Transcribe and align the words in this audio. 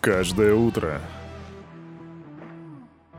Каждое 0.00 0.54
утро. 0.54 1.00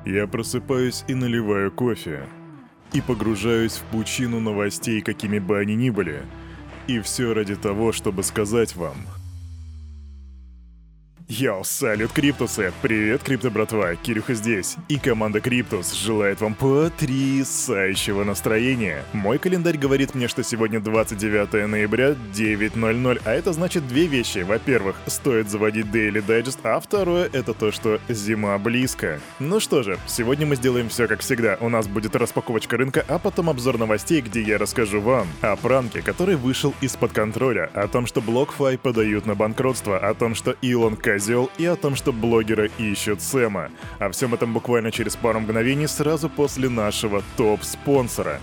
Я 0.05 0.27
просыпаюсь 0.27 1.03
и 1.07 1.13
наливаю 1.13 1.71
кофе. 1.71 2.23
И 2.93 3.01
погружаюсь 3.01 3.73
в 3.73 3.83
пучину 3.91 4.39
новостей, 4.39 5.01
какими 5.01 5.39
бы 5.39 5.59
они 5.59 5.75
ни 5.75 5.89
были. 5.89 6.23
И 6.87 6.99
все 7.01 7.33
ради 7.33 7.55
того, 7.55 7.91
чтобы 7.91 8.23
сказать 8.23 8.75
вам– 8.75 8.95
Йоу, 11.31 11.63
салют, 11.63 12.11
Криптусы! 12.11 12.73
Привет, 12.81 13.21
Крипто 13.21 13.51
братва, 13.51 13.93
Кирюха 13.93 14.33
здесь. 14.33 14.77
И 14.87 14.97
команда 14.97 15.39
Криптус 15.39 15.93
желает 15.93 16.41
вам 16.41 16.55
потрясающего 16.55 18.23
настроения. 18.23 19.05
Мой 19.13 19.37
календарь 19.37 19.77
говорит 19.77 20.15
мне, 20.15 20.27
что 20.27 20.43
сегодня 20.43 20.79
29 20.79 21.67
ноября, 21.69 22.15
9.00, 22.33 23.21
а 23.25 23.31
это 23.31 23.53
значит 23.53 23.87
две 23.87 24.07
вещи. 24.07 24.39
Во-первых, 24.39 24.95
стоит 25.05 25.51
заводить 25.51 25.85
Daily 25.85 26.25
Digest, 26.25 26.61
а 26.63 26.79
второе— 26.79 27.29
это 27.31 27.53
то, 27.53 27.71
что 27.71 28.01
зима 28.09 28.57
близко. 28.57 29.19
Ну 29.37 29.59
что 29.59 29.83
же, 29.83 29.99
сегодня 30.07 30.47
мы 30.47 30.55
сделаем 30.55 30.89
все 30.89 31.07
как 31.07 31.19
всегда. 31.19 31.59
У 31.61 31.69
нас 31.69 31.87
будет 31.87 32.15
распаковочка 32.15 32.75
рынка, 32.75 33.05
а 33.07 33.19
потом 33.19 33.51
обзор 33.51 33.77
новостей, 33.77 34.21
где 34.21 34.41
я 34.41 34.57
расскажу 34.57 34.99
вам 34.99 35.27
о 35.41 35.55
пранке, 35.57 36.01
который 36.01 36.37
вышел 36.37 36.73
из-под 36.81 37.11
контроля, 37.13 37.69
о 37.75 37.87
том, 37.87 38.07
что 38.07 38.19
BlockFi 38.19 38.79
подают 38.79 39.27
на 39.27 39.35
банкротство, 39.35 39.99
о 39.99 40.15
том, 40.15 40.33
что 40.33 40.55
Илон 40.63 40.95
К 40.95 41.18
козел 41.19 41.49
и 41.57 41.65
о 41.65 41.75
том, 41.75 41.95
что 41.97 42.13
блогеры 42.13 42.71
ищут 42.77 43.21
Сэма. 43.21 43.71
О 43.99 44.09
всем 44.09 44.33
этом 44.33 44.53
буквально 44.53 44.89
через 44.89 45.17
пару 45.17 45.41
мгновений 45.41 45.87
сразу 45.87 46.29
после 46.29 46.69
нашего 46.69 47.23
топ-спонсора. 47.35 48.39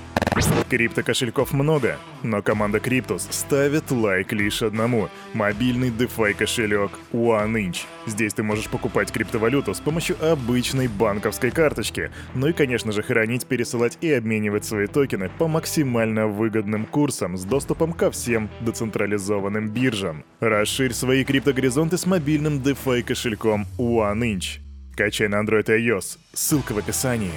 Крипто-кошельков 0.68 1.52
много, 1.52 1.96
но 2.22 2.42
команда 2.42 2.80
Криптус 2.80 3.28
ставит 3.30 3.90
лайк 3.90 4.32
лишь 4.32 4.62
одному– 4.62 5.08
мобильный 5.32 5.90
DeFi 5.90 6.34
кошелек 6.34 6.90
OneInch. 7.12 7.84
Здесь 8.06 8.34
ты 8.34 8.42
можешь 8.42 8.68
покупать 8.68 9.12
криптовалюту 9.12 9.72
с 9.72 9.80
помощью 9.80 10.16
обычной 10.20 10.88
банковской 10.88 11.50
карточки, 11.50 12.10
ну 12.34 12.48
и, 12.48 12.52
конечно 12.52 12.92
же, 12.92 13.02
хранить, 13.02 13.46
пересылать 13.46 13.96
и 14.00 14.12
обменивать 14.12 14.64
свои 14.64 14.88
токены 14.88 15.30
по 15.38 15.46
максимально 15.46 16.26
выгодным 16.26 16.84
курсам 16.84 17.36
с 17.36 17.44
доступом 17.44 17.92
ко 17.92 18.10
всем 18.10 18.50
децентрализованным 18.60 19.70
биржам. 19.70 20.24
Расширь 20.40 20.92
свои 20.92 21.24
криптогоризонты 21.24 21.96
с 21.96 22.06
мобильным 22.06 22.58
DeFi 22.58 23.02
кошельком 23.04 23.66
OneInch. 23.78 24.58
Качай 24.96 25.28
на 25.28 25.36
Android 25.42 25.74
и 25.74 25.88
iOS. 25.88 26.18
Ссылка 26.32 26.72
в 26.72 26.78
описании. 26.78 27.32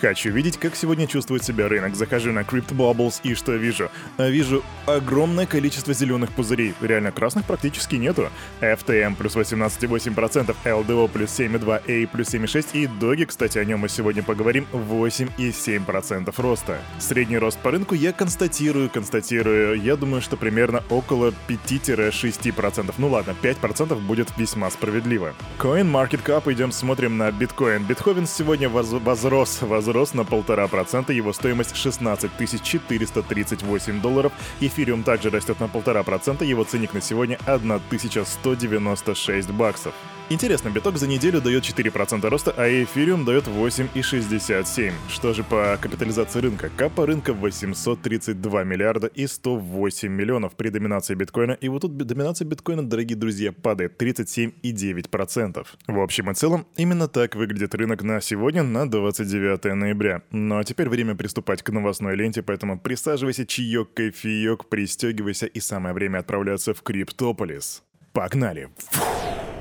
Хочу 0.00 0.30
видеть, 0.30 0.58
как 0.58 0.76
сегодня 0.76 1.06
чувствует 1.06 1.44
себя 1.44 1.66
рынок. 1.66 1.94
Захожу 1.94 2.30
на 2.32 2.40
CryptBubbles 2.40 3.20
и 3.22 3.34
что 3.34 3.52
вижу? 3.52 3.90
А 4.18 4.28
вижу 4.28 4.62
огромное 4.84 5.46
количество 5.46 5.94
зеленых 5.94 6.30
пузырей. 6.32 6.74
Реально 6.82 7.10
красных 7.10 7.46
практически 7.46 7.94
нету. 7.96 8.28
FTM 8.60 9.16
плюс 9.16 9.34
18,8%, 9.34 10.54
LDO 10.64 11.08
плюс 11.08 11.30
7,2%, 11.30 12.04
A 12.04 12.06
плюс 12.08 12.34
7,6% 12.34 12.66
и 12.74 12.86
Доги, 12.86 13.24
кстати, 13.24 13.56
о 13.56 13.64
нем 13.64 13.80
мы 13.80 13.88
сегодня 13.88 14.22
поговорим, 14.22 14.66
8,7% 14.72 16.34
роста. 16.36 16.78
Средний 16.98 17.38
рост 17.38 17.58
по 17.58 17.70
рынку 17.70 17.94
я 17.94 18.12
констатирую, 18.12 18.90
констатирую. 18.90 19.80
Я 19.80 19.96
думаю, 19.96 20.20
что 20.20 20.36
примерно 20.36 20.82
около 20.90 21.32
5-6%. 21.48 22.94
Ну 22.98 23.08
ладно, 23.08 23.34
5% 23.42 23.98
будет 24.00 24.28
весьма 24.36 24.70
справедливо. 24.70 25.32
CoinMarketCap 25.58 26.52
идем 26.52 26.72
смотрим 26.72 27.16
на 27.16 27.32
биткоин. 27.32 27.84
Битховен 27.84 28.26
сегодня 28.26 28.68
воз 28.68 28.90
возрос 28.90 29.53
возрос 29.62 30.14
на 30.14 30.24
полтора 30.24 30.68
процента, 30.68 31.12
его 31.12 31.32
стоимость 31.32 31.76
16 31.76 32.30
438 32.62 34.00
долларов. 34.00 34.32
Эфириум 34.60 35.02
также 35.02 35.30
растет 35.30 35.60
на 35.60 35.68
полтора 35.68 36.02
процента, 36.02 36.44
его 36.44 36.64
ценник 36.64 36.94
на 36.94 37.00
сегодня 37.00 37.38
1196 37.46 39.50
баксов. 39.50 39.94
Интересно, 40.30 40.70
биток 40.70 40.96
за 40.96 41.06
неделю 41.06 41.42
дает 41.42 41.64
4% 41.64 42.26
роста, 42.30 42.54
а 42.56 42.66
эфириум 42.66 43.26
дает 43.26 43.46
8,67. 43.46 44.92
Что 45.10 45.34
же 45.34 45.44
по 45.44 45.78
капитализации 45.78 46.40
рынка? 46.40 46.70
Капа 46.74 47.04
рынка 47.04 47.34
832 47.34 48.64
миллиарда 48.64 49.06
и 49.08 49.26
108 49.26 50.08
миллионов 50.08 50.54
при 50.54 50.70
доминации 50.70 51.14
биткоина. 51.14 51.52
И 51.52 51.68
вот 51.68 51.82
тут 51.82 51.98
доминация 51.98 52.46
биткоина, 52.46 52.88
дорогие 52.88 53.18
друзья, 53.18 53.52
падает 53.52 54.00
37,9%. 54.00 55.66
В 55.88 56.00
общем 56.00 56.30
и 56.30 56.34
целом, 56.34 56.66
именно 56.78 57.06
так 57.06 57.34
выглядит 57.34 57.74
рынок 57.74 58.02
на 58.02 58.22
сегодня, 58.22 58.62
на 58.62 58.90
29 58.90 59.74
ноября. 59.74 60.22
Ну 60.30 60.56
а 60.56 60.64
теперь 60.64 60.88
время 60.88 61.14
приступать 61.16 61.62
к 61.62 61.68
новостной 61.68 62.16
ленте, 62.16 62.42
поэтому 62.42 62.80
присаживайся, 62.80 63.44
чаек, 63.44 63.92
кофеек, 63.92 64.70
пристегивайся 64.70 65.44
и 65.44 65.60
самое 65.60 65.94
время 65.94 66.20
отправляться 66.20 66.72
в 66.72 66.80
Криптополис. 66.80 67.82
Погнали! 68.14 68.70
Фух. 68.78 69.53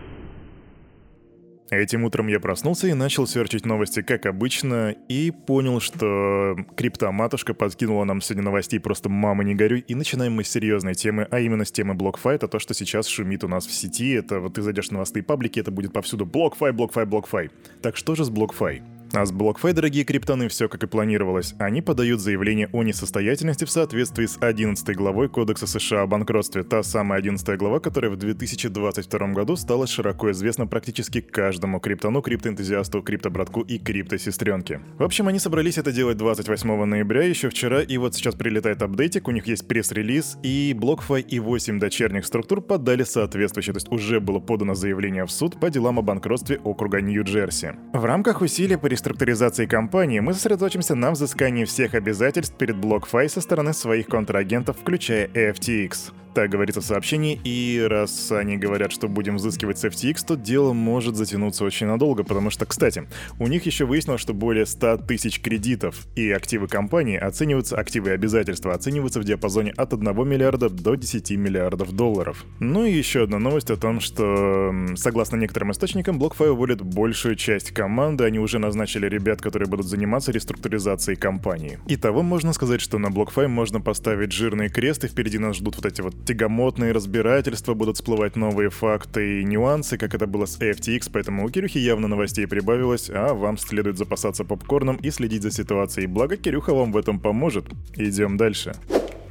Этим 1.73 2.03
утром 2.03 2.27
я 2.27 2.39
проснулся 2.39 2.87
и 2.87 2.93
начал 2.93 3.25
серчить 3.27 3.65
новости, 3.65 4.01
как 4.01 4.25
обычно, 4.25 4.95
и 5.09 5.31
понял, 5.31 5.79
что 5.79 6.55
криптоматушка 6.75 7.53
подкинула 7.53 8.03
нам 8.03 8.21
сегодня 8.21 8.43
новостей 8.43 8.79
просто 8.79 9.09
«мама, 9.09 9.43
не 9.43 9.55
горюй», 9.55 9.79
и 9.79 9.95
начинаем 9.95 10.33
мы 10.33 10.43
с 10.43 10.49
серьезной 10.49 10.93
темы, 10.93 11.27
а 11.31 11.39
именно 11.39 11.65
с 11.65 11.71
темы 11.71 11.97
это 12.25 12.47
то, 12.47 12.59
что 12.59 12.73
сейчас 12.73 13.07
шумит 13.07 13.43
у 13.43 13.47
нас 13.47 13.65
в 13.65 13.71
сети, 13.71 14.11
это 14.11 14.39
вот 14.39 14.53
ты 14.53 14.61
зайдешь 14.61 14.89
в 14.89 14.91
новостные 14.91 15.23
паблики, 15.23 15.59
это 15.59 15.71
будет 15.71 15.93
повсюду 15.93 16.25
BlockFi, 16.25 16.71
BlockFi, 16.71 17.05
BlockFi. 17.05 17.51
Так 17.81 17.97
что 17.97 18.15
же 18.15 18.25
с 18.25 18.29
BlockFi? 18.29 18.81
А 19.15 19.27
с 19.27 19.31
BlockFi, 19.31 19.73
дорогие 19.73 20.05
криптоны, 20.05 20.47
все 20.47 20.67
как 20.67 20.83
и 20.83 20.87
планировалось. 20.87 21.53
Они 21.59 21.83
подают 21.83 22.19
заявление 22.19 22.67
о 22.73 22.81
несостоятельности 22.81 23.63
в 23.63 23.69
соответствии 23.69 24.25
с 24.25 24.39
11 24.41 24.95
главой 24.95 25.29
Кодекса 25.29 25.67
США 25.67 26.01
о 26.01 26.07
банкротстве. 26.07 26.63
Та 26.63 26.81
самая 26.81 27.19
11 27.19 27.59
глава, 27.59 27.79
которая 27.79 28.09
в 28.09 28.17
2022 28.17 29.27
году 29.33 29.55
стала 29.55 29.85
широко 29.85 30.31
известна 30.31 30.65
практически 30.65 31.21
каждому 31.21 31.79
криптону, 31.79 32.23
криптоэнтузиасту, 32.23 33.03
криптобратку 33.03 33.61
и 33.61 33.77
криптосестренке. 33.77 34.81
В 34.97 35.03
общем, 35.03 35.27
они 35.27 35.37
собрались 35.37 35.77
это 35.77 35.91
делать 35.91 36.17
28 36.17 36.83
ноября, 36.83 37.21
еще 37.21 37.49
вчера, 37.49 37.83
и 37.83 37.97
вот 37.97 38.15
сейчас 38.15 38.33
прилетает 38.33 38.81
апдейтик, 38.81 39.27
у 39.27 39.31
них 39.31 39.45
есть 39.45 39.67
пресс-релиз, 39.67 40.39
и 40.41 40.75
BlockFi 40.75 41.21
и 41.21 41.39
8 41.39 41.77
дочерних 41.77 42.25
структур 42.25 42.61
подали 42.61 43.03
соответствующее, 43.03 43.73
то 43.73 43.77
есть 43.77 43.91
уже 43.91 44.19
было 44.19 44.39
подано 44.39 44.73
заявление 44.73 45.27
в 45.27 45.31
суд 45.31 45.59
по 45.59 45.69
делам 45.69 45.99
о 45.99 46.01
банкротстве 46.01 46.57
округа 46.63 46.99
Нью-Джерси. 46.99 47.73
В 47.93 48.05
рамках 48.05 48.41
усилий 48.41 48.75
по 48.75 48.87
реструктуризации 49.03 49.65
компании 49.65 50.21
мы 50.21 50.33
сосредоточимся 50.33 50.95
на 50.95 51.11
взыскании 51.11 51.65
всех 51.65 51.93
обязательств 51.93 52.55
перед 52.57 52.77
BlockFi 52.77 53.27
со 53.27 53.41
стороны 53.41 53.73
своих 53.73 54.07
контрагентов, 54.07 54.77
включая 54.79 55.27
FTX. 55.27 56.13
Так 56.33 56.49
говорится 56.49 56.81
в 56.81 56.85
сообщении, 56.85 57.39
и 57.43 57.85
раз 57.87 58.31
они 58.31 58.57
говорят, 58.57 58.91
что 58.91 59.07
будем 59.07 59.35
взыскивать 59.35 59.77
с 59.77 59.85
FTX, 59.85 60.25
то 60.25 60.35
дело 60.35 60.73
может 60.73 61.15
затянуться 61.15 61.63
очень 61.63 61.85
надолго, 61.85 62.23
потому 62.23 62.49
что, 62.49 62.65
кстати, 62.65 63.07
у 63.39 63.47
них 63.47 63.65
еще 63.67 63.85
выяснилось, 63.85 64.21
что 64.21 64.33
более 64.33 64.65
100 64.65 64.97
тысяч 64.97 65.39
кредитов 65.39 66.07
и 66.15 66.31
активы 66.31 66.67
компании 66.67 67.17
оцениваются, 67.17 67.77
активы 67.77 68.09
и 68.09 68.13
обязательства 68.13 68.73
оцениваются 68.73 69.19
в 69.19 69.23
диапазоне 69.23 69.73
от 69.77 69.93
1 69.93 70.27
миллиарда 70.27 70.69
до 70.69 70.95
10 70.95 71.31
миллиардов 71.31 71.91
долларов. 71.91 72.45
Ну 72.59 72.83
и 72.85 72.91
еще 72.91 73.23
одна 73.23 73.37
новость 73.37 73.69
о 73.69 73.77
том, 73.77 73.99
что, 73.99 74.73
согласно 74.95 75.35
некоторым 75.35 75.71
источникам, 75.71 76.19
BlockFi 76.19 76.49
уволит 76.49 76.81
большую 76.81 77.35
часть 77.35 77.71
команды, 77.71 78.23
они 78.23 78.39
уже 78.39 78.57
назначили 78.57 79.07
ребят, 79.07 79.39
которые 79.39 79.69
будут 79.69 79.85
заниматься 79.85 80.31
реструктуризацией 80.31 81.15
компании. 81.15 81.77
Итого 81.87 82.23
можно 82.23 82.53
сказать, 82.53 82.81
что 82.81 82.97
на 82.97 83.07
BlockFi 83.07 83.47
можно 83.47 83.81
поставить 83.81 84.31
жирный 84.31 84.69
крест, 84.69 85.03
и 85.03 85.07
впереди 85.07 85.37
нас 85.37 85.57
ждут 85.57 85.75
вот 85.75 85.85
эти 85.85 86.01
вот 86.01 86.22
тягомотные 86.25 86.91
разбирательства, 86.91 87.73
будут 87.73 87.97
всплывать 87.97 88.35
новые 88.35 88.69
факты 88.69 89.41
и 89.41 89.43
нюансы, 89.43 89.97
как 89.97 90.13
это 90.13 90.27
было 90.27 90.45
с 90.45 90.59
FTX, 90.59 91.09
поэтому 91.11 91.45
у 91.45 91.49
Кирюхи 91.49 91.77
явно 91.77 92.07
новостей 92.07 92.47
прибавилось, 92.47 93.09
а 93.09 93.33
вам 93.33 93.57
следует 93.57 93.97
запасаться 93.97 94.43
попкорном 94.43 94.97
и 94.97 95.09
следить 95.11 95.43
за 95.43 95.51
ситуацией. 95.51 96.07
Благо 96.07 96.37
Кирюха 96.37 96.73
вам 96.73 96.91
в 96.91 96.97
этом 96.97 97.19
поможет. 97.19 97.65
Идем 97.95 98.37
дальше. 98.37 98.73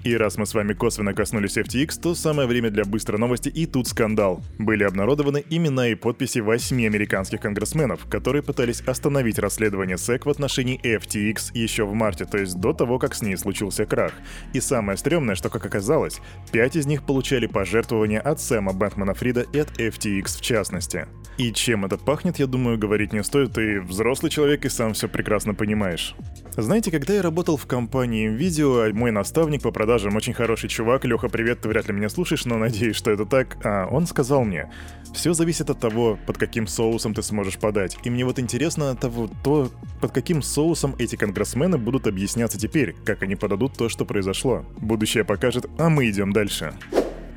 И 0.05 0.17
раз 0.17 0.37
мы 0.37 0.47
с 0.47 0.55
вами 0.55 0.73
косвенно 0.73 1.15
коснулись 1.15 1.57
FTX, 1.57 2.01
то 2.01 2.17
самое 2.17 2.49
время 2.49 2.71
для 2.71 2.85
быстрой 2.85 3.21
новости 3.21 3.49
и 3.49 3.67
тут 3.67 3.87
скандал. 3.87 4.43
Были 4.59 4.83
обнародованы 4.83 5.45
имена 5.49 5.89
и 5.89 5.95
подписи 5.95 6.41
восьми 6.41 6.87
американских 6.87 7.41
конгрессменов, 7.41 8.07
которые 8.11 8.43
пытались 8.43 8.81
остановить 8.81 9.39
расследование 9.39 9.97
SEC 9.97 10.23
в 10.25 10.31
отношении 10.31 10.81
FTX 10.83 11.53
еще 11.55 11.85
в 11.85 11.95
марте, 11.95 12.25
то 12.25 12.37
есть 12.37 12.59
до 12.59 12.73
того, 12.73 12.99
как 12.99 13.15
с 13.15 13.23
ней 13.23 13.37
случился 13.37 13.87
крах. 13.87 14.13
И 14.53 14.61
самое 14.61 14.99
стрёмное, 14.99 15.37
что, 15.37 15.51
как 15.51 15.65
оказалось, 15.67 16.21
пять 16.51 16.75
из 16.75 16.87
них 16.87 17.05
получали 17.05 17.47
пожертвования 17.47 18.21
от 18.21 18.41
Сэма 18.41 18.73
Бэнкмана 18.73 19.15
Фрида 19.15 19.47
и 19.53 19.59
от 19.61 19.79
FTX 19.79 20.39
в 20.39 20.41
частности. 20.41 21.07
И 21.39 21.53
чем 21.53 21.85
это 21.85 21.97
пахнет, 21.97 22.39
я 22.39 22.47
думаю, 22.47 22.77
говорить 22.77 23.13
не 23.13 23.23
стоит, 23.23 23.53
ты 23.53 23.81
взрослый 23.81 24.31
человек 24.31 24.65
и 24.65 24.69
сам 24.69 24.95
все 24.95 25.09
прекрасно 25.09 25.55
понимаешь. 25.55 26.15
Знаете, 26.57 26.91
когда 26.91 27.15
я 27.15 27.23
работал 27.23 27.57
в 27.57 27.67
компании 27.67 28.29
Video, 28.29 28.93
мой 28.93 29.11
наставник 29.11 29.63
по 29.63 29.71
продажам 29.93 30.17
очень 30.17 30.33
хороший 30.33 30.71
чувак, 30.71 31.05
Леха, 31.05 31.29
привет, 31.29 31.61
ты 31.61 31.69
вряд 31.69 31.87
ли 31.87 31.93
меня 31.93 32.09
слушаешь, 32.09 32.47
но 32.47 32.57
надеюсь, 32.57 32.97
что 32.97 33.11
это 33.11 33.27
так, 33.27 33.59
а 33.63 33.87
он 33.91 34.07
сказал 34.07 34.43
мне, 34.43 34.71
все 35.13 35.35
зависит 35.35 35.69
от 35.69 35.81
того, 35.81 36.19
под 36.27 36.39
каким 36.39 36.67
соусом 36.67 37.13
ты 37.13 37.23
сможешь 37.23 37.59
подать. 37.59 37.99
И 38.03 38.09
мне 38.09 38.25
вот 38.25 38.39
интересно 38.39 38.97
того, 38.97 39.29
то, 39.45 39.71
под 40.01 40.13
каким 40.13 40.41
соусом 40.41 40.95
эти 40.99 41.17
конгрессмены 41.17 41.77
будут 41.77 42.07
объясняться 42.07 42.59
теперь, 42.59 42.95
как 43.05 43.23
они 43.23 43.37
подадут 43.37 43.77
то, 43.77 43.91
что 43.91 44.07
произошло. 44.07 44.65
Будущее 44.79 45.25
покажет, 45.25 45.67
а 45.77 45.91
мы 45.91 46.09
идем 46.09 46.33
дальше. 46.33 46.73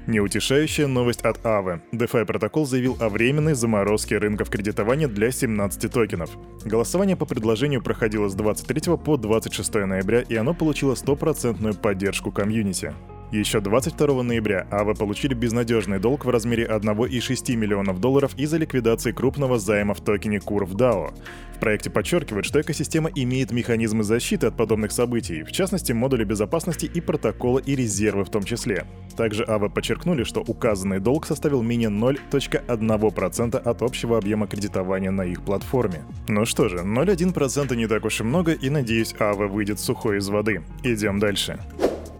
Неутешающая 0.07 0.85
новость 0.85 1.21
от 1.21 1.39
Aave. 1.39 1.81
DeFi 1.91 2.25
протокол 2.25 2.67
заявил 2.67 2.95
о 2.99 3.09
временной 3.09 3.55
заморозке 3.55 4.19
рынков 4.19 4.51
кредитования 4.51 5.07
для 5.07 5.31
17 5.31 5.91
токенов. 5.91 6.29
Голосование 6.63 7.15
по 7.15 7.25
предложению 7.25 7.81
проходило 7.81 8.29
с 8.29 8.35
23 8.35 8.97
по 8.97 9.17
26 9.17 9.73
ноября, 9.73 10.21
и 10.21 10.35
оно 10.35 10.53
получило 10.53 10.93
стопроцентную 10.93 11.73
поддержку 11.73 12.31
комьюнити. 12.31 12.93
Еще 13.35 13.59
22 13.59 14.23
ноября 14.23 14.65
АВА 14.71 14.93
получили 14.93 15.33
безнадежный 15.33 15.99
долг 15.99 16.23
в 16.23 16.29
размере 16.29 16.65
1,6 16.67 17.55
миллионов 17.57 17.99
долларов 17.99 18.31
из-за 18.37 18.55
ликвидации 18.55 19.11
крупного 19.11 19.59
займа 19.59 19.93
в 19.93 19.99
токене 19.99 20.37
Curve 20.37 20.71
DAO. 20.71 21.13
В 21.53 21.59
проекте 21.59 21.89
подчеркивают, 21.89 22.45
что 22.45 22.61
экосистема 22.61 23.11
имеет 23.13 23.51
механизмы 23.51 24.05
защиты 24.05 24.47
от 24.47 24.55
подобных 24.55 24.93
событий, 24.93 25.43
в 25.43 25.51
частности 25.51 25.91
модули 25.91 26.23
безопасности 26.23 26.85
и 26.85 27.01
протокола 27.01 27.59
и 27.59 27.75
резервы 27.75 28.23
в 28.23 28.29
том 28.29 28.43
числе. 28.43 28.85
Также 29.17 29.43
АВА 29.43 29.67
подчеркнули, 29.67 30.23
что 30.23 30.39
указанный 30.39 31.01
долг 31.01 31.25
составил 31.25 31.61
менее 31.61 31.89
0.1% 31.89 33.57
от 33.57 33.81
общего 33.81 34.17
объема 34.17 34.47
кредитования 34.47 35.11
на 35.11 35.23
их 35.23 35.41
платформе. 35.41 36.03
Ну 36.29 36.45
что 36.45 36.69
же, 36.69 36.77
0,1% 36.77 37.75
не 37.75 37.87
так 37.87 38.05
уж 38.05 38.21
и 38.21 38.23
много, 38.23 38.53
и 38.53 38.69
надеюсь, 38.69 39.13
АВА 39.19 39.47
выйдет 39.47 39.81
сухой 39.81 40.19
из 40.19 40.29
воды. 40.29 40.61
Идем 40.83 41.19
дальше. 41.19 41.59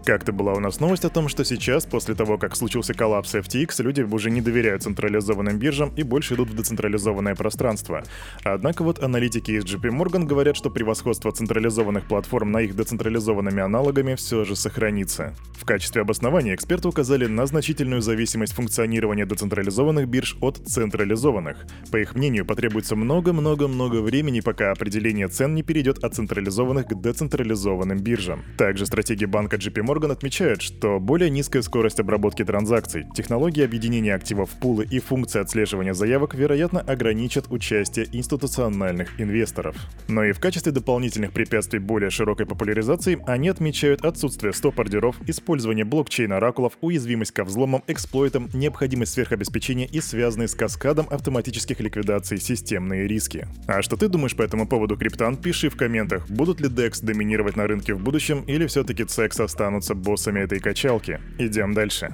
Как-то 0.06 0.30
была 0.30 0.52
у 0.52 0.60
нас 0.60 0.78
новость 0.78 1.04
о 1.04 1.08
том, 1.08 1.26
что 1.28 1.44
сейчас, 1.44 1.84
после 1.84 2.14
того, 2.14 2.38
как 2.38 2.54
случился 2.54 2.94
коллапс 2.94 3.34
FTX, 3.34 3.82
люди 3.82 4.02
уже 4.02 4.30
не 4.30 4.40
доверяют 4.40 4.84
централизованным 4.84 5.58
биржам 5.58 5.92
и 5.96 6.04
больше 6.04 6.34
идут 6.34 6.48
в 6.48 6.54
децентрализованное 6.54 7.34
пространство. 7.34 8.04
Однако 8.44 8.84
вот 8.84 9.02
аналитики 9.02 9.50
из 9.50 9.64
JP 9.64 9.90
Morgan 9.90 10.24
говорят, 10.24 10.56
что 10.56 10.70
превосходство 10.70 11.32
централизованных 11.32 12.06
платформ 12.06 12.52
на 12.52 12.60
их 12.60 12.76
децентрализованными 12.76 13.60
аналогами 13.60 14.14
все 14.14 14.44
же 14.44 14.54
сохранится. 14.54 15.34
В 15.58 15.64
качестве 15.64 16.02
обоснования 16.02 16.54
эксперты 16.54 16.86
указали 16.86 17.26
на 17.26 17.44
значительную 17.46 18.00
зависимость 18.00 18.52
функционирования 18.52 19.26
децентрализованных 19.26 20.06
бирж 20.06 20.36
от 20.40 20.58
централизованных. 20.58 21.66
По 21.90 21.96
их 21.96 22.14
мнению, 22.14 22.46
потребуется 22.46 22.94
много-много-много 22.94 24.02
времени, 24.02 24.38
пока 24.38 24.70
определение 24.70 25.26
цен 25.26 25.56
не 25.56 25.64
перейдет 25.64 26.04
от 26.04 26.14
централизованных 26.14 26.86
к 26.86 26.94
децентрализованным 26.94 27.98
биржам. 27.98 28.44
Также 28.56 28.86
стратегия 28.86 29.26
банка 29.26 29.56
JP 29.56 29.84
Morgan 29.84 29.95
Морган 29.96 30.10
отмечает, 30.10 30.60
что 30.60 31.00
более 31.00 31.30
низкая 31.30 31.62
скорость 31.62 32.00
обработки 32.00 32.44
транзакций, 32.44 33.06
технологии 33.14 33.64
объединения 33.64 34.14
активов 34.14 34.50
в 34.50 34.60
пулы 34.60 34.84
и 34.84 34.98
функции 34.98 35.40
отслеживания 35.40 35.94
заявок, 35.94 36.34
вероятно, 36.34 36.80
ограничат 36.80 37.46
участие 37.48 38.06
институциональных 38.12 39.18
инвесторов. 39.18 39.74
Но 40.06 40.22
и 40.22 40.32
в 40.32 40.38
качестве 40.38 40.70
дополнительных 40.70 41.32
препятствий 41.32 41.78
более 41.78 42.10
широкой 42.10 42.44
популяризации 42.44 43.18
они 43.26 43.48
отмечают 43.48 44.04
отсутствие 44.04 44.52
стоп-ордеров, 44.52 45.16
использование 45.26 45.86
блокчейн-оракулов, 45.86 46.74
уязвимость 46.82 47.32
ко 47.32 47.44
взломам, 47.44 47.82
эксплойтам, 47.86 48.50
необходимость 48.52 49.14
сверхобеспечения 49.14 49.86
и 49.86 50.02
связанные 50.02 50.48
с 50.48 50.54
каскадом 50.54 51.06
автоматических 51.08 51.80
ликвидаций 51.80 52.38
системные 52.38 53.08
риски. 53.08 53.48
А 53.66 53.80
что 53.80 53.96
ты 53.96 54.08
думаешь 54.08 54.36
по 54.36 54.42
этому 54.42 54.68
поводу, 54.68 54.98
Криптан? 54.98 55.38
Пиши 55.38 55.70
в 55.70 55.76
комментах, 55.76 56.28
будут 56.28 56.60
ли 56.60 56.68
DEX 56.68 57.02
доминировать 57.02 57.56
на 57.56 57.66
рынке 57.66 57.94
в 57.94 58.00
будущем 58.00 58.42
или 58.42 58.66
все-таки 58.66 59.04
CEX 59.04 59.42
останутся 59.42 59.85
становятся 59.86 59.94
боссами 59.94 60.40
этой 60.40 60.58
качалки. 60.60 61.20
Идем 61.38 61.74
дальше. 61.74 62.12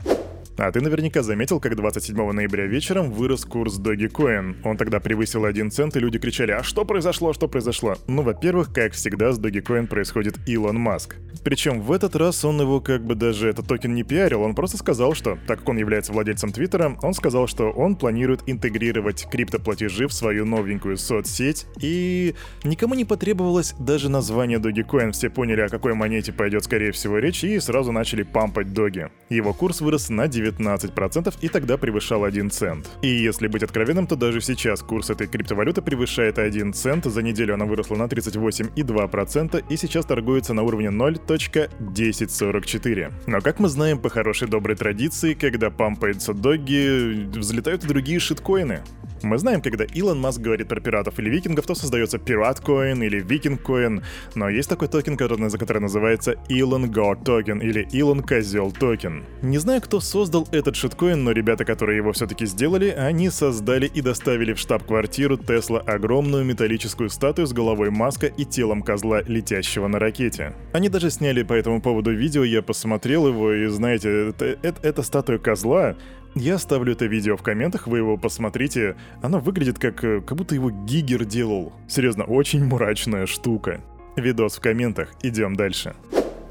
А 0.59 0.71
ты 0.71 0.81
наверняка 0.81 1.23
заметил, 1.23 1.61
как 1.61 1.77
27 1.77 2.33
ноября 2.33 2.67
вечером 2.67 3.11
вырос 3.11 3.45
курс 3.45 3.79
Dogecoin. 3.79 4.57
Он 4.65 4.77
тогда 4.77 5.01
превысил 5.01 5.45
1 5.45 5.71
цент, 5.71 5.97
и 5.97 6.01
люди 6.01 6.19
кричали 6.19 6.53
«А 6.53 6.63
что 6.63 6.85
произошло? 6.85 7.33
Что 7.33 7.49
произошло?» 7.49 7.97
Ну, 8.07 8.23
во-первых, 8.23 8.73
как 8.73 8.93
всегда, 8.93 9.33
с 9.33 9.41
Dogecoin 9.41 9.87
происходит 9.87 10.37
Илон 10.47 10.77
Маск. 10.77 11.17
Причем 11.45 11.81
в 11.81 11.91
этот 11.91 12.15
раз 12.17 12.45
он 12.45 12.61
его 12.61 12.81
как 12.81 13.05
бы 13.05 13.15
даже 13.15 13.49
этот 13.49 13.67
токен 13.67 13.95
не 13.95 14.05
пиарил, 14.05 14.43
он 14.43 14.55
просто 14.55 14.77
сказал, 14.77 15.15
что, 15.15 15.39
так 15.47 15.61
как 15.61 15.69
он 15.69 15.79
является 15.79 16.13
владельцем 16.13 16.53
Твиттера, 16.53 16.97
он 17.03 17.15
сказал, 17.15 17.47
что 17.47 17.71
он 17.71 17.97
планирует 17.97 18.43
интегрировать 18.47 19.27
криптоплатежи 19.31 20.07
в 20.07 20.13
свою 20.13 20.45
новенькую 20.45 20.97
соцсеть, 20.99 21.67
и 21.81 22.35
никому 22.65 22.95
не 22.95 23.05
потребовалось 23.05 23.75
даже 23.79 24.09
название 24.09 24.59
Dogecoin. 24.59 25.13
Все 25.13 25.31
поняли, 25.31 25.63
о 25.63 25.69
какой 25.69 25.95
монете 25.95 26.33
пойдет, 26.33 26.65
скорее 26.65 26.93
всего, 26.93 27.19
речь, 27.19 27.43
и 27.43 27.59
сразу 27.59 27.91
начали 27.91 28.23
пампать 28.23 28.73
Доги. 28.73 29.09
Его 29.29 29.53
курс 29.53 29.81
вырос 29.81 30.11
на 30.11 30.29
9 30.29 30.42
19% 30.43 31.35
и 31.41 31.49
тогда 31.49 31.77
превышал 31.77 32.25
1 32.25 32.51
цент. 32.51 32.91
И 33.03 33.09
если 33.09 33.49
быть 33.49 33.63
откровенным, 33.63 34.07
то 34.07 34.17
даже 34.17 34.41
сейчас 34.41 34.83
курс 34.83 35.11
этой 35.11 35.27
криптовалюты 35.27 35.83
превышает 35.83 36.39
1 36.39 36.73
цент, 36.73 37.05
за 37.05 37.23
неделю 37.23 37.55
она 37.55 37.65
выросла 37.65 37.97
на 37.97 38.05
38,2% 38.05 39.65
и 39.69 39.77
сейчас 39.77 40.07
торгуется 40.07 40.55
на 40.55 40.63
уровне 40.63 40.89
0.1044. 40.89 43.13
Но 43.27 43.41
как 43.41 43.61
мы 43.61 43.69
знаем 43.69 43.99
по 43.99 44.09
хорошей 44.09 44.49
доброй 44.49 44.77
традиции, 44.77 45.35
когда 45.35 45.71
пампаются 45.71 46.35
доги, 46.35 47.29
взлетают 47.37 47.85
и 47.85 47.89
другие 47.89 48.21
шиткоины. 48.21 48.83
Мы 49.23 49.39
знаем, 49.39 49.63
когда 49.63 49.85
Илон 49.85 50.21
Маск 50.21 50.41
говорит 50.41 50.67
про 50.67 50.81
пиратов 50.81 51.21
или 51.21 51.31
викингов, 51.31 51.65
то 51.65 51.77
создается 51.77 52.19
pirate-coin 52.19 53.05
или 53.05 53.21
viking-coin, 53.21 54.03
но 54.35 54.49
есть 54.49 54.69
такой 54.69 54.89
токен, 54.89 55.17
который, 55.17 55.49
который 55.51 55.79
называется 55.79 56.35
Elon 56.49 56.91
Goat 56.91 57.23
токен 57.25 57.61
или 57.61 57.87
Elon 57.93 58.27
Козел 58.27 58.73
токен. 58.73 59.25
Не 59.41 59.59
знаю, 59.59 59.81
кто 59.81 60.01
создал 60.01 60.32
этот 60.51 60.77
шиткоин, 60.77 61.25
но 61.25 61.33
ребята, 61.33 61.65
которые 61.65 61.97
его 61.97 62.13
все-таки 62.13 62.47
сделали, 62.47 62.89
они 62.89 63.31
создали 63.31 63.87
и 63.87 64.01
доставили 64.01 64.53
в 64.53 64.59
штаб-квартиру 64.59 65.37
Тесла 65.37 65.81
огромную 65.81 66.45
металлическую 66.45 67.11
статую 67.11 67.47
с 67.47 67.53
головой 67.53 67.91
Маска 67.91 68.27
и 68.27 68.45
телом 68.45 68.83
козла, 68.83 69.23
летящего 69.23 69.87
на 69.87 69.99
ракете. 69.99 70.55
Они 70.73 70.89
даже 70.89 71.11
сняли 71.11 71.43
по 71.43 71.53
этому 71.53 71.81
поводу 71.81 72.13
видео, 72.13 72.45
я 72.45 72.63
посмотрел 72.63 73.29
его, 73.29 73.53
и 73.53 73.67
знаете, 73.69 74.29
это, 74.31 74.57
это, 74.63 74.77
это 74.83 75.03
статуя 75.03 75.39
козла, 75.39 75.97
я 76.35 76.55
оставлю 76.55 76.93
это 76.93 77.05
видео 77.05 77.37
в 77.37 77.43
комментах, 77.43 77.87
вы 77.87 77.99
его 77.99 78.17
посмотрите. 78.17 78.97
Оно 79.21 79.39
выглядит 79.39 79.79
как, 79.79 80.03
э, 80.03 80.23
как 80.23 80.39
будто 80.39 80.55
его 80.55 80.71
Гигер 80.71 81.27
делал. 81.27 81.75
Серьезно, 81.89 82.25
очень 82.25 82.65
мрачная 82.65 83.27
штука. 83.27 83.83
Видос 84.17 84.57
в 84.57 84.61
комментах, 84.61 85.13
идем 85.23 85.57
дальше. 85.57 85.95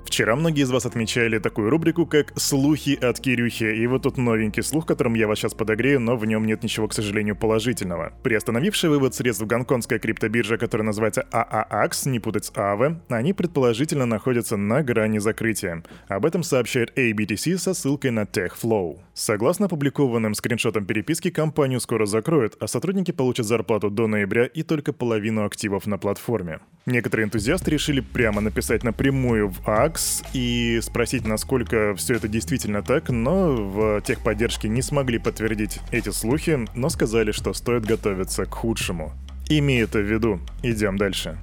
Вчера 0.06 0.36
многие 0.36 0.63
из 0.63 0.71
вас 0.71 0.86
отмечали 0.86 1.39
такую 1.39 1.69
рубрику, 1.69 2.06
как 2.06 2.33
«Слухи 2.38 2.98
от 3.01 3.19
Кирюхи», 3.19 3.63
и 3.63 3.88
вот 3.88 4.03
тут 4.03 4.18
новенький 4.18 4.63
слух, 4.63 4.86
которым 4.86 5.13
я 5.13 5.27
вас 5.27 5.39
сейчас 5.39 5.53
подогрею, 5.53 6.00
но 6.00 6.18
в 6.18 6.25
нем 6.25 6.45
нет 6.45 6.63
ничего, 6.63 6.88
к 6.88 6.94
сожалению, 6.94 7.36
положительного. 7.36 8.13
Приостановивший 8.24 8.89
вывод 8.89 9.15
средств 9.15 9.45
гонконгская 9.45 10.00
криптобиржа, 10.00 10.57
которая 10.57 10.86
называется 10.86 11.25
AAX, 11.31 12.09
не 12.09 12.19
путать 12.19 12.45
с 12.45 12.51
AAVE, 12.51 12.98
они 13.09 13.33
предположительно 13.33 14.06
находятся 14.06 14.57
на 14.57 14.83
грани 14.83 15.19
закрытия. 15.19 15.83
Об 16.07 16.25
этом 16.25 16.44
сообщает 16.44 16.98
ABTC 16.98 17.57
со 17.57 17.74
ссылкой 17.74 18.12
на 18.12 18.24
TechFlow. 18.24 19.00
Согласно 19.13 19.68
опубликованным 19.68 20.33
скриншотам 20.33 20.86
переписки, 20.86 21.30
компанию 21.30 21.80
скоро 21.80 22.06
закроют, 22.06 22.57
а 22.59 22.68
сотрудники 22.68 23.12
получат 23.12 23.45
зарплату 23.45 23.89
до 23.89 24.07
ноября 24.07 24.45
и 24.45 24.63
только 24.63 24.93
половину 24.93 25.46
активов 25.46 25.86
на 25.88 25.98
платформе. 25.98 26.60
Некоторые 26.86 27.25
энтузиасты 27.25 27.72
решили 27.72 28.00
прямо 28.00 28.41
написать 28.41 28.84
напрямую 28.84 29.50
в 29.50 29.60
AAX, 29.91 30.25
и 30.33 30.79
спросить, 30.81 31.25
насколько 31.25 31.95
все 31.95 32.15
это 32.15 32.27
действительно 32.27 32.81
так, 32.81 33.10
но 33.10 33.48
в 33.55 34.01
техподдержке 34.01 34.69
не 34.69 34.81
смогли 34.81 35.19
подтвердить 35.19 35.79
эти 35.91 36.10
слухи, 36.10 36.67
но 36.75 36.89
сказали, 36.89 37.31
что 37.31 37.53
стоит 37.53 37.86
готовиться 37.86 38.45
к 38.45 38.53
худшему. 38.53 39.13
Имей 39.50 39.83
это 39.83 40.00
в 40.00 40.03
виду. 40.03 40.39
Идем 40.63 40.98
дальше. 40.98 41.38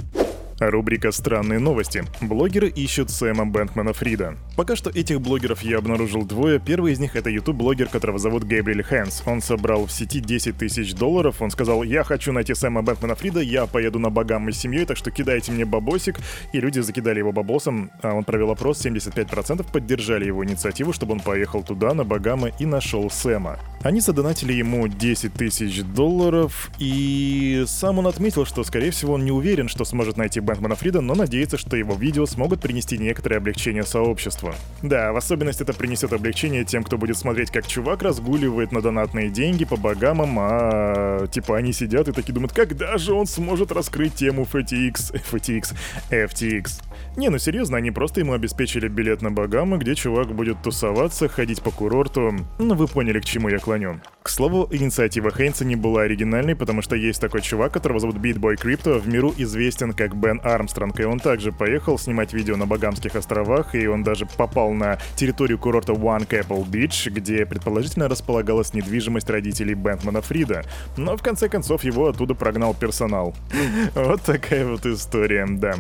Рубрика 0.61 1.13
«Странные 1.13 1.61
новости». 1.61 2.05
Блогеры 2.21 2.69
ищут 2.69 3.11
Сэма 3.11 3.47
Бэнкмана 3.47 3.93
Фрида. 3.93 4.35
Пока 4.57 4.75
что 4.75 4.91
этих 4.91 5.21
блогеров 5.21 5.63
я 5.63 5.79
обнаружил 5.79 6.25
двое. 6.25 6.59
Первый 6.59 6.93
из 6.93 6.99
них— 6.99 7.15
это 7.17 7.31
YouTube-блогер, 7.31 7.89
которого 7.89 8.19
зовут 8.19 8.43
Гэбриэль 8.43 8.83
Хэнс. 8.83 9.23
Он 9.27 9.41
собрал 9.41 9.87
в 9.87 9.93
сети 9.93 10.19
10 10.19 10.59
тысяч 10.59 10.95
долларов. 10.95 11.41
Он 11.41 11.53
сказал, 11.53 11.85
я 11.85 12.03
хочу 12.03 12.33
найти 12.33 12.55
Сэма 12.55 12.83
Бэнкмана 12.83 13.15
Фрида, 13.15 13.41
я 13.41 13.67
поеду 13.67 14.01
на 14.01 14.11
Багамы 14.11 14.53
с 14.53 14.59
семьей, 14.59 14.85
так 14.85 14.97
что 14.97 15.13
кидайте 15.13 15.53
мне 15.53 15.65
бабосик. 15.65 16.19
И 16.53 16.59
люди 16.59 16.81
закидали 16.81 17.19
его 17.19 17.31
бабосом. 17.31 17.93
А 18.03 18.15
он 18.15 18.25
провел 18.25 18.51
опрос, 18.51 18.85
75% 18.85 19.65
поддержали 19.71 20.25
его 20.25 20.45
инициативу, 20.45 20.93
чтобы 20.93 21.13
он 21.13 21.21
поехал 21.21 21.63
туда, 21.63 21.95
на 21.95 22.03
Багамы, 22.03 22.53
и 22.59 22.67
нашел 22.67 23.09
Сэма. 23.11 23.61
Они 23.83 24.01
задонатили 24.01 24.55
ему 24.55 24.89
10 24.89 25.35
тысяч 25.35 25.83
долларов, 25.83 26.73
и 26.81 27.63
сам 27.69 28.01
он 28.01 28.09
отметил, 28.09 28.45
что, 28.45 28.65
скорее 28.65 28.91
всего, 28.91 29.13
он 29.15 29.25
не 29.25 29.31
уверен, 29.31 29.69
что 29.69 29.85
сможет 29.85 30.17
найти 30.17 30.41
Бэнкмана 30.49 30.77
Фрида, 30.77 31.03
но 31.03 31.15
надеется, 31.15 31.59
что 31.59 31.77
его 31.77 31.95
видео 31.95 32.25
смогут 32.25 32.63
принести 32.63 32.97
некоторое 32.97 33.37
облегчение 33.37 33.85
сообществу. 33.85 34.55
Да, 34.81 35.13
в 35.13 35.17
особенности 35.19 35.63
это 35.63 35.75
принесет 35.75 36.15
облегчение 36.15 36.65
тем, 36.65 36.85
кто 36.85 36.97
будет 36.97 37.19
смотреть, 37.19 37.51
как 37.51 37.67
чувак 37.67 38.01
разгуливает 38.01 38.73
на 38.73 38.81
донатные 38.81 39.29
деньги 39.29 39.67
по 39.67 39.77
богамам, 39.77 40.39
а 40.41 41.27
типа 41.27 41.59
они 41.59 41.75
сидят 41.75 42.09
и 42.09 42.13
такие 42.13 42.33
думают, 42.33 42.55
когда 42.55 42.97
же 42.97 43.13
он 43.13 43.27
сможет 43.27 43.73
раскрыть 43.73 44.15
тему 44.15 44.49
FTX, 44.51 45.23
FTX, 45.31 45.75
FTX. 46.11 46.83
Не, 47.19 47.29
ну 47.29 47.37
серьезно, 47.37 47.77
они 47.77 47.91
просто 47.91 48.21
ему 48.21 48.33
обеспечили 48.33 48.89
билет 48.89 49.21
на 49.21 49.31
Багамы, 49.31 49.77
где 49.77 49.95
чувак 49.95 50.35
будет 50.35 50.63
тусоваться, 50.63 51.29
ходить 51.29 51.61
по 51.61 51.71
курорту. 51.71 52.35
Ну 52.59 52.75
вы 52.75 52.87
поняли, 52.87 53.21
к 53.21 53.27
чему 53.27 53.51
я 53.51 53.59
клоню. 53.59 54.01
К 54.29 54.31
слову, 54.31 54.69
инициатива 54.71 55.31
Хейнса 55.31 55.65
не 55.65 55.75
была 55.75 56.03
оригинальной, 56.03 56.55
потому 56.55 56.83
что 56.83 56.95
есть 56.95 57.19
такой 57.19 57.41
чувак, 57.41 57.73
которого 57.73 57.99
зовут 57.99 58.17
Beatboy 58.17 58.57
Crypto, 58.57 58.99
в 58.99 59.09
миру 59.09 59.33
известен 59.39 59.95
как 59.95 60.15
Бен 60.15 60.39
Армстронг, 60.45 61.01
и 61.01 61.05
он 61.05 61.19
также 61.19 61.51
поехал 61.51 61.99
снимать 61.99 62.35
видео 62.35 62.57
на 62.57 62.67
Багамских 62.67 63.17
островах, 63.17 63.75
и 63.75 63.87
он 63.87 64.05
даже 64.05 64.27
попал 64.27 64.75
на 64.75 64.99
территорию 65.17 65.59
курорта 65.59 65.95
One 65.95 66.29
Capel 66.29 66.63
Beach, 66.69 67.09
где 67.09 67.47
предположительно 67.47 68.07
располагалась 68.07 68.75
недвижимость 68.75 69.31
родителей 69.31 69.75
Бэнтмана 69.75 70.21
Фрида. 70.21 70.63
Но 70.99 71.17
в 71.17 71.23
конце 71.23 71.49
концов 71.49 71.83
его 71.83 72.09
оттуда 72.09 72.35
прогнал 72.35 72.75
персонал. 72.75 73.35
Вот 73.95 74.21
такая 74.21 74.67
вот 74.67 74.85
история, 74.85 75.47
да. 75.49 75.75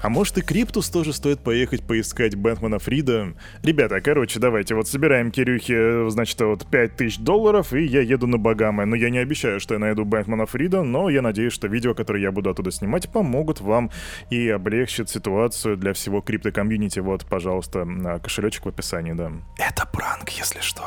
А 0.00 0.08
может 0.08 0.38
и 0.38 0.42
Криптус 0.42 0.90
тоже 0.90 1.12
стоит 1.12 1.40
поехать 1.40 1.82
поискать 1.82 2.36
Бэнкмана-Фрида? 2.36 3.34
Ребята, 3.62 4.00
короче, 4.00 4.38
давайте 4.38 4.74
вот 4.76 4.86
собираем 4.86 5.32
Кирюхе, 5.32 6.08
значит, 6.08 6.40
вот 6.40 6.66
5000 6.70 7.18
долларов, 7.18 7.72
и 7.72 7.84
я 7.84 8.00
еду 8.00 8.28
на 8.28 8.38
Багамы. 8.38 8.84
Но 8.84 8.94
я 8.94 9.10
не 9.10 9.18
обещаю, 9.18 9.58
что 9.58 9.74
я 9.74 9.80
найду 9.80 10.04
Бэнкмана-Фрида, 10.04 10.82
но 10.82 11.10
я 11.10 11.20
надеюсь, 11.20 11.52
что 11.52 11.66
видео, 11.66 11.94
которые 11.94 12.22
я 12.22 12.30
буду 12.30 12.48
оттуда 12.48 12.70
снимать, 12.70 13.10
помогут 13.10 13.60
вам 13.60 13.90
и 14.30 14.48
облегчат 14.48 15.10
ситуацию 15.10 15.76
для 15.76 15.92
всего 15.92 16.20
крипто-комьюнити. 16.20 17.00
Вот, 17.00 17.26
пожалуйста, 17.26 17.86
кошелечек 18.22 18.66
в 18.66 18.68
описании, 18.68 19.12
да. 19.12 19.32
Это 19.58 19.84
пранк, 19.92 20.28
если 20.30 20.60
что. 20.60 20.82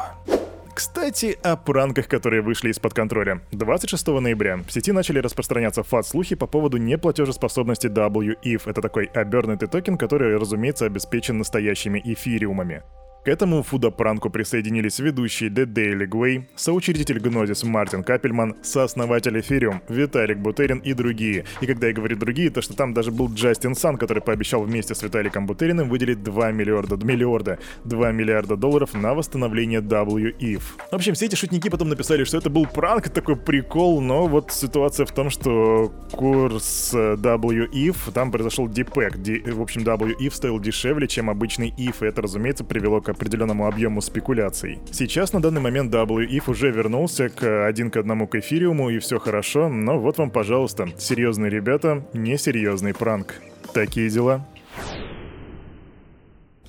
Кстати, 0.81 1.37
о 1.43 1.57
пранках, 1.57 2.07
которые 2.07 2.41
вышли 2.41 2.71
из-под 2.71 2.95
контроля. 2.95 3.41
26 3.51 4.07
ноября 4.07 4.57
в 4.57 4.71
сети 4.71 4.91
начали 4.91 5.19
распространяться 5.19 5.83
FUD-слухи 5.83 6.33
по 6.33 6.47
поводу 6.47 6.77
неплатежеспособности 6.77 7.85
WETH. 7.85 8.63
Это 8.65 8.81
такой 8.81 9.05
обернутый 9.05 9.67
токен, 9.67 9.95
который, 9.95 10.35
разумеется, 10.39 10.87
обеспечен 10.87 11.37
настоящими 11.37 12.01
эфириумами. 12.03 12.81
К 13.23 13.27
этому 13.27 13.61
фудопранку 13.61 14.31
присоединились 14.31 14.97
ведущий 14.97 15.49
The 15.49 15.67
Daily 15.67 16.07
Gway, 16.09 16.45
соучредитель 16.55 17.19
Гнозис 17.19 17.63
Мартин 17.63 18.03
Капельман, 18.03 18.55
сооснователь 18.63 19.39
Эфириум 19.39 19.83
Виталик 19.89 20.39
Бутерин 20.39 20.79
и 20.79 20.93
другие. 20.93 21.45
И 21.61 21.67
когда 21.67 21.85
я 21.85 21.93
говорю 21.93 22.17
другие, 22.17 22.49
то 22.49 22.63
что 22.63 22.75
там 22.75 22.95
даже 22.95 23.11
был 23.11 23.31
Джастин 23.31 23.75
Сан, 23.75 23.97
который 23.97 24.23
пообещал 24.23 24.63
вместе 24.63 24.95
с 24.95 25.03
Виталиком 25.03 25.45
Бутериным 25.45 25.87
выделить 25.87 26.23
2 26.23 26.51
миллиарда, 26.51 26.95
миллиарда, 26.95 27.59
2 27.83 28.11
миллиарда 28.11 28.55
долларов 28.55 28.95
на 28.95 29.13
восстановление 29.13 29.81
WEF. 29.81 30.63
В 30.89 30.95
общем, 30.95 31.13
все 31.13 31.27
эти 31.27 31.35
шутники 31.35 31.69
потом 31.69 31.89
написали, 31.89 32.23
что 32.23 32.39
это 32.39 32.49
был 32.49 32.65
пранк, 32.65 33.09
такой 33.09 33.35
прикол, 33.35 34.01
но 34.01 34.25
вот 34.25 34.51
ситуация 34.51 35.05
в 35.05 35.11
том, 35.11 35.29
что 35.29 35.93
курс 36.11 36.91
WEF, 36.91 38.11
там 38.15 38.31
произошел 38.31 38.67
дипэк. 38.67 39.17
В 39.53 39.61
общем, 39.61 39.83
WEF 39.83 40.33
стоил 40.33 40.59
дешевле, 40.59 41.07
чем 41.07 41.29
обычный 41.29 41.69
ETH, 41.77 41.97
и 42.01 42.05
это, 42.07 42.23
разумеется, 42.23 42.63
привело 42.63 42.99
к 42.99 43.10
определенному 43.11 43.67
объему 43.67 44.01
спекуляций. 44.01 44.79
Сейчас 44.91 45.33
на 45.33 45.41
данный 45.41 45.61
момент 45.61 45.93
WEF 45.93 46.49
уже 46.49 46.71
вернулся 46.71 47.29
к 47.29 47.65
один 47.65 47.91
к 47.91 47.97
одному 47.97 48.27
к 48.27 48.35
эфириуму 48.35 48.89
и 48.89 48.99
все 48.99 49.19
хорошо, 49.19 49.69
но 49.69 49.99
вот 49.99 50.17
вам, 50.17 50.31
пожалуйста, 50.31 50.87
серьезные 50.97 51.49
ребята, 51.49 52.03
несерьезный 52.13 52.93
пранк. 52.93 53.35
Такие 53.73 54.09
дела. 54.09 54.45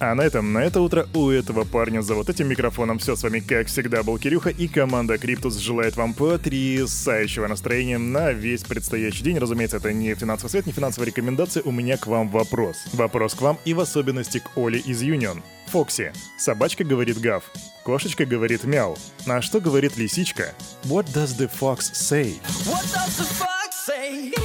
А 0.04 0.16
на 0.16 0.22
этом, 0.22 0.52
на 0.52 0.58
это 0.58 0.80
утро 0.80 1.06
у 1.14 1.30
этого 1.30 1.62
парня 1.62 2.02
за 2.02 2.16
вот 2.16 2.28
этим 2.28 2.48
микрофоном 2.48 2.98
все 2.98 3.14
с 3.14 3.22
вами, 3.22 3.38
как 3.38 3.68
всегда, 3.68 4.02
был 4.02 4.18
Кирюха, 4.18 4.50
и 4.50 4.66
команда 4.66 5.16
Криптус 5.16 5.58
желает 5.58 5.96
вам 5.96 6.12
потрясающего 6.12 7.46
настроения 7.46 7.98
на 7.98 8.32
весь 8.32 8.64
предстоящий 8.64 9.22
день. 9.22 9.38
Разумеется, 9.38 9.76
это 9.76 9.92
не 9.92 10.12
финансовый 10.16 10.50
совет, 10.50 10.66
не 10.66 10.72
финансовая 10.72 11.06
рекомендация, 11.06 11.62
у 11.62 11.70
меня 11.70 11.96
к 11.98 12.08
вам 12.08 12.28
вопрос. 12.30 12.78
Вопрос 12.92 13.34
к 13.34 13.42
вам 13.42 13.60
и 13.64 13.74
в 13.74 13.80
особенности 13.80 14.38
к 14.40 14.58
Оле 14.58 14.80
из 14.80 15.00
Юнион. 15.02 15.40
Фокси. 15.68 16.12
Собачка 16.36 16.82
говорит 16.82 17.20
гав. 17.20 17.44
Кошечка 17.84 18.26
говорит 18.26 18.64
мяу. 18.64 18.98
А 19.28 19.40
что 19.40 19.60
говорит 19.60 19.96
лисичка? 19.96 20.52
What 20.82 21.06
does 21.14 21.38
the 21.38 21.48
fox 21.48 21.92
say? 21.92 22.40
What 22.66 22.82
does 22.92 23.18
the 23.18 23.38
fox 23.38 23.86
say 23.86 24.41